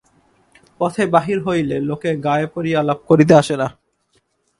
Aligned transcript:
পথে 0.79 1.03
বাহির 1.05 1.37
হইলে 1.45 1.75
লোকে 1.79 2.11
গায়ে 2.17 2.47
পড়িয়া 2.47 2.79
আলাপ 2.79 2.99
করিতে 3.09 3.33
আসে 3.35 3.55
না। 3.57 3.67